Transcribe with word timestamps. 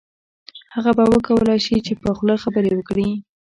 هغه 0.75 0.91
به 0.97 1.03
وکولای 1.13 1.59
شي 1.65 1.77
چې 1.85 1.93
په 2.01 2.09
خوله 2.17 2.35
خبرې 2.43 2.71
وکړي 2.75 3.09